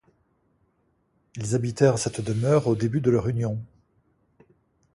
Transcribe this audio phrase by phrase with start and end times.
[1.35, 3.59] Ils habitèrent cette demeure au début de leur union.